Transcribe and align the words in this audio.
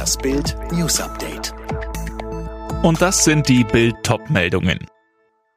Das 0.00 0.16
Bild 0.16 0.56
News 0.72 0.98
Update. 0.98 1.52
Und 2.82 3.02
das 3.02 3.22
sind 3.22 3.50
die 3.50 3.64
Bild 3.64 3.96
Topmeldungen. 4.02 4.78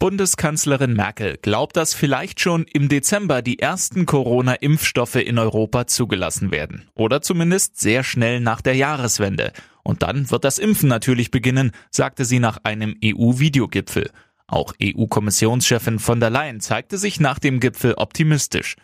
Bundeskanzlerin 0.00 0.94
Merkel 0.94 1.38
glaubt, 1.40 1.76
dass 1.76 1.94
vielleicht 1.94 2.40
schon 2.40 2.64
im 2.64 2.88
Dezember 2.88 3.40
die 3.40 3.60
ersten 3.60 4.04
Corona-Impfstoffe 4.04 5.14
in 5.14 5.38
Europa 5.38 5.86
zugelassen 5.86 6.50
werden. 6.50 6.90
Oder 6.96 7.22
zumindest 7.22 7.78
sehr 7.78 8.02
schnell 8.02 8.40
nach 8.40 8.62
der 8.62 8.74
Jahreswende. 8.74 9.52
Und 9.84 10.02
dann 10.02 10.28
wird 10.32 10.44
das 10.44 10.58
Impfen 10.58 10.88
natürlich 10.88 11.30
beginnen, 11.30 11.70
sagte 11.92 12.24
sie 12.24 12.40
nach 12.40 12.58
einem 12.64 12.96
EU-Videogipfel. 13.04 14.10
Auch 14.48 14.74
EU-Kommissionschefin 14.82 16.00
von 16.00 16.18
der 16.18 16.30
Leyen 16.30 16.58
zeigte 16.58 16.98
sich 16.98 17.20
nach 17.20 17.38
dem 17.38 17.60
Gipfel 17.60 17.94
optimistisch. 17.94 18.74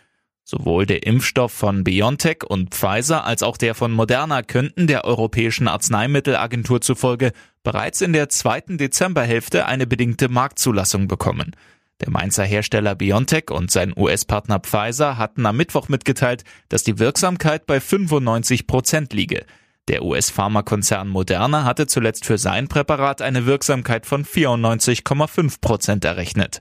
Sowohl 0.49 0.87
der 0.87 1.05
Impfstoff 1.05 1.51
von 1.51 1.83
BioNTech 1.83 2.43
und 2.43 2.73
Pfizer 2.73 3.23
als 3.23 3.43
auch 3.43 3.55
der 3.55 3.75
von 3.75 3.91
Moderna 3.91 4.41
könnten 4.41 4.87
der 4.87 5.05
Europäischen 5.05 5.67
Arzneimittelagentur 5.67 6.81
zufolge 6.81 7.33
bereits 7.61 8.01
in 8.01 8.13
der 8.13 8.29
zweiten 8.29 8.79
Dezemberhälfte 8.79 9.67
eine 9.67 9.85
bedingte 9.85 10.27
Marktzulassung 10.27 11.07
bekommen. 11.07 11.55
Der 12.01 12.09
Mainzer 12.09 12.45
Hersteller 12.45 12.95
BioNTech 12.95 13.51
und 13.51 13.69
sein 13.69 13.93
US-Partner 13.95 14.59
Pfizer 14.59 15.19
hatten 15.19 15.45
am 15.45 15.55
Mittwoch 15.55 15.87
mitgeteilt, 15.87 16.43
dass 16.67 16.83
die 16.83 16.97
Wirksamkeit 16.97 17.67
bei 17.67 17.79
95 17.79 18.65
Prozent 18.65 19.13
liege. 19.13 19.45
Der 19.87 20.03
US-Pharmakonzern 20.03 21.09
Moderna 21.09 21.63
hatte 21.63 21.85
zuletzt 21.85 22.25
für 22.25 22.39
sein 22.39 22.67
Präparat 22.67 23.21
eine 23.21 23.45
Wirksamkeit 23.45 24.07
von 24.07 24.25
94,5 24.25 25.61
Prozent 25.61 26.05
errechnet. 26.05 26.59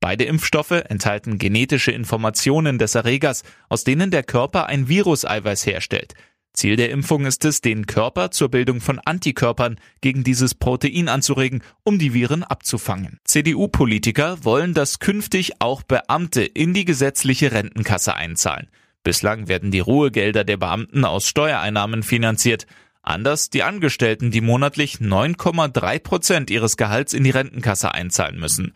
Beide 0.00 0.24
Impfstoffe 0.24 0.70
enthalten 0.70 1.36
genetische 1.38 1.92
Informationen 1.92 2.78
des 2.78 2.94
Erregers, 2.94 3.42
aus 3.68 3.84
denen 3.84 4.10
der 4.10 4.22
Körper 4.22 4.66
ein 4.66 4.88
Viruseiweiß 4.88 5.66
herstellt. 5.66 6.14
Ziel 6.52 6.76
der 6.76 6.90
Impfung 6.90 7.26
ist 7.26 7.44
es, 7.44 7.60
den 7.60 7.86
Körper 7.86 8.30
zur 8.30 8.50
Bildung 8.50 8.80
von 8.80 8.98
Antikörpern 8.98 9.76
gegen 10.00 10.24
dieses 10.24 10.54
Protein 10.54 11.08
anzuregen, 11.08 11.62
um 11.84 11.98
die 11.98 12.12
Viren 12.12 12.42
abzufangen. 12.42 13.20
CDU-Politiker 13.24 14.44
wollen, 14.44 14.74
dass 14.74 14.98
künftig 14.98 15.60
auch 15.60 15.82
Beamte 15.82 16.42
in 16.42 16.74
die 16.74 16.84
gesetzliche 16.84 17.52
Rentenkasse 17.52 18.14
einzahlen. 18.14 18.68
Bislang 19.04 19.48
werden 19.48 19.70
die 19.70 19.80
Ruhegelder 19.80 20.44
der 20.44 20.56
Beamten 20.56 21.04
aus 21.04 21.26
Steuereinnahmen 21.26 22.02
finanziert. 22.02 22.66
Anders 23.02 23.48
die 23.48 23.62
Angestellten, 23.62 24.30
die 24.30 24.40
monatlich 24.40 24.96
9,3 24.96 25.98
Prozent 26.00 26.50
ihres 26.50 26.76
Gehalts 26.76 27.14
in 27.14 27.24
die 27.24 27.30
Rentenkasse 27.30 27.94
einzahlen 27.94 28.38
müssen. 28.38 28.74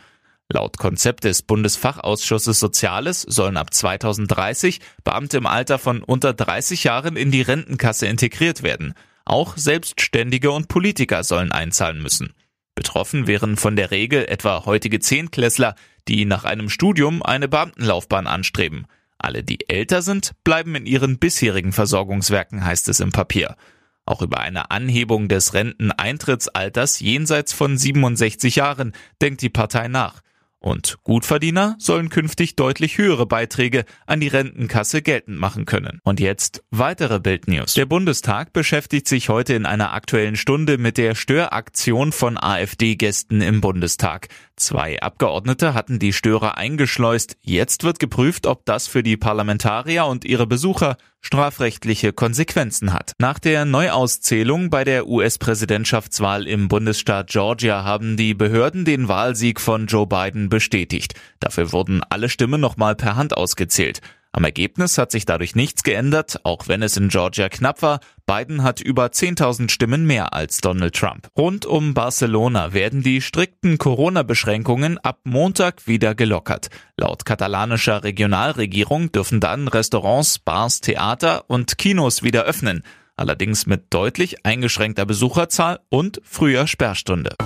Laut 0.53 0.77
Konzept 0.77 1.25
des 1.25 1.43
Bundesfachausschusses 1.43 2.61
Soziales 2.61 3.23
sollen 3.23 3.57
ab 3.57 3.73
2030 3.73 4.81
Beamte 5.03 5.39
im 5.39 5.47
Alter 5.47 5.79
von 5.79 6.03
unter 6.03 6.35
30 6.35 6.85
Jahren 6.85 7.17
in 7.17 7.31
die 7.31 7.43
Rentenkasse 7.43 8.07
integriert 8.07 8.63
werden. 8.63 8.93
Auch 9.25 9.57
Selbstständige 9.57 10.51
und 10.51 10.69
Politiker 10.69 11.25
sollen 11.25 11.51
einzahlen 11.51 12.03
müssen. 12.03 12.35
Betroffen 12.75 13.27
wären 13.27 13.57
von 13.57 13.75
der 13.75 13.91
Regel 13.91 14.27
etwa 14.27 14.67
heutige 14.67 15.01
Zehntklässler, 15.01 15.77
die 16.09 16.27
nach 16.27 16.45
einem 16.45 16.69
Studium 16.69 17.23
eine 17.23 17.49
Beamtenlaufbahn 17.49 18.27
anstreben. 18.27 18.87
Alle, 19.17 19.43
die 19.43 19.69
älter 19.71 20.03
sind, 20.03 20.33
bleiben 20.45 20.75
in 20.75 20.85
ihren 20.85 21.19
bisherigen 21.19 21.73
Versorgungswerken, 21.73 22.65
heißt 22.65 22.89
es 22.89 23.01
im 23.01 23.13
Papier. 23.13 23.57
Auch 24.05 24.21
über 24.21 24.41
eine 24.41 24.71
Anhebung 24.71 25.29
des 25.29 25.55
Renteneintrittsalters 25.55 27.01
jenseits 27.01 27.55
von 27.55 27.79
67 27.79 28.57
Jahren 28.57 28.93
denkt 29.23 29.41
die 29.41 29.49
Partei 29.49 29.89
nach. 29.89 30.21
Und 30.65 30.97
Gutverdiener 31.03 31.77
sollen 31.79 32.09
künftig 32.09 32.57
deutlich 32.57 32.97
höhere 32.97 33.27
Beiträge 33.27 33.85
an 34.07 34.21
die 34.21 34.29
Rentenkasse 34.29 35.03
geltend 35.03 35.39
machen 35.39 35.67
können. 35.67 36.01
Und 36.05 36.21
jetzt 36.21 36.65
weitere 36.71 37.21
Bildnews. 37.21 37.75
Der 37.75 37.85
Bundestag 37.85 38.55
beschäftigt 38.55 39.07
sich 39.07 39.29
heute 39.29 39.53
in 39.53 39.67
einer 39.67 39.93
aktuellen 39.93 40.37
Stunde 40.37 40.79
mit 40.79 40.97
der 40.97 41.17
Störaktion 41.17 42.13
von 42.13 42.39
AfD-Gästen 42.43 43.43
im 43.43 43.61
Bundestag. 43.61 44.29
Zwei 44.57 45.03
Abgeordnete 45.03 45.75
hatten 45.75 45.99
die 45.99 46.15
Störer 46.15 46.57
eingeschleust. 46.57 47.37
Jetzt 47.43 47.85
wird 47.85 47.99
geprüft, 47.99 48.47
ob 48.47 48.65
das 48.65 48.87
für 48.87 49.03
die 49.03 49.19
Parlamentarier 49.19 50.07
und 50.07 50.25
ihre 50.25 50.47
Besucher 50.47 50.97
strafrechtliche 51.25 52.13
Konsequenzen 52.13 52.93
hat. 52.93 53.13
Nach 53.19 53.39
der 53.39 53.65
Neuauszählung 53.65 54.69
bei 54.69 54.85
der 54.85 55.09
US-Präsidentschaftswahl 55.09 56.47
im 56.47 56.69
Bundesstaat 56.69 57.29
Georgia 57.29 57.83
haben 57.83 58.17
die 58.19 58.35
Behörden 58.35 58.85
den 58.85 59.09
Wahlsieg 59.09 59.59
von 59.59 59.87
Joe 59.87 60.07
Biden 60.07 60.51
bestätigt. 60.51 61.15
Dafür 61.41 61.73
wurden 61.73 62.03
alle 62.11 62.29
Stimmen 62.29 62.61
nochmal 62.61 62.95
per 62.95 63.17
Hand 63.17 63.37
ausgezählt. 63.37 64.01
Am 64.37 64.43
Ergebnis 64.43 64.99
hat 64.99 65.13
sich 65.13 65.27
dadurch 65.27 65.55
nichts 65.55 65.85
geändert, 65.85 66.41
auch 66.43 66.67
wenn 66.67 66.83
es 66.83 66.97
in 66.97 67.09
Georgia 67.09 67.49
knapp 67.49 67.83
war. 67.83 68.01
Biden 68.27 68.65
hat 68.65 68.81
über 68.81 69.07
10.000 69.07 69.71
Stimmen 69.71 70.07
mehr 70.07 70.33
als 70.33 70.59
Donald 70.59 70.97
Trump. 70.97 71.29
Rund 71.39 71.67
um 71.67 71.95
Barcelona 71.95 72.73
werden 72.73 73.05
die 73.05 73.21
strikten 73.21 73.79
Corona-Beschränkungen 73.79 74.99
ab 74.99 75.21
Montag 75.23 75.87
wieder 75.87 76.17
gelockert. 76.17 76.69
Laut 76.97 77.25
katalanischer 77.25 78.03
Regionalregierung 78.03 79.13
dürfen 79.13 79.39
dann 79.39 79.69
Restaurants, 79.69 80.41
Bars, 80.41 80.81
Theater 80.81 81.45
und 81.47 81.79
Kinos 81.79 82.25
wieder 82.25 82.43
öffnen. 82.43 82.83
Allerdings 83.17 83.67
mit 83.67 83.95
deutlich 83.95 84.45
eingeschränkter 84.45 85.07
Besucherzahl 85.07 85.79
und 85.91 86.21
früher 86.25 86.67
Sperrstunde. 86.67 87.37